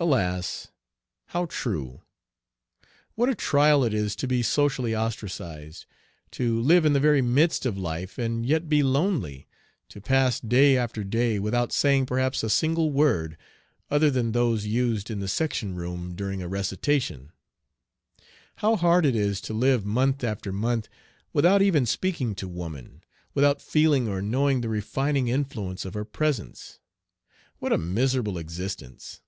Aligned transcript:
Alas! 0.00 0.68
how 1.28 1.46
true! 1.46 2.02
What 3.14 3.30
a 3.30 3.34
trial 3.34 3.84
it 3.84 3.94
is 3.94 4.14
to 4.16 4.26
be 4.26 4.42
socially 4.42 4.94
ostracized, 4.94 5.86
to 6.32 6.60
live 6.60 6.84
in 6.84 6.92
the 6.92 7.00
very 7.00 7.22
midst 7.22 7.64
of 7.64 7.78
life 7.78 8.18
and 8.18 8.44
yet 8.44 8.68
be 8.68 8.82
lonely, 8.82 9.48
to 9.88 10.02
pass 10.02 10.40
day 10.40 10.76
after 10.76 11.04
day 11.04 11.38
without 11.38 11.72
saying 11.72 12.04
perhaps 12.04 12.42
a 12.42 12.50
single 12.50 12.90
word 12.92 13.38
other 13.90 14.10
than 14.10 14.32
those 14.32 14.66
used 14.66 15.10
in 15.10 15.20
the 15.20 15.28
section 15.28 15.74
room 15.74 16.14
during 16.14 16.42
a 16.42 16.48
recitation. 16.48 17.32
How 18.56 18.76
hard 18.76 19.06
it 19.06 19.16
is 19.16 19.40
to 19.40 19.54
live 19.54 19.86
month 19.86 20.22
after 20.22 20.52
month 20.52 20.86
without 21.32 21.62
even 21.62 21.86
speaking 21.86 22.34
to 22.34 22.46
woman, 22.48 23.02
without 23.32 23.62
feeling 23.62 24.06
or 24.06 24.20
knowing 24.20 24.60
the 24.60 24.68
refining 24.68 25.28
influence 25.28 25.86
of 25.86 25.94
her 25.94 26.04
presence! 26.04 26.78
What 27.58 27.72
a 27.72 27.78
miserable 27.78 28.36
existence! 28.36 29.22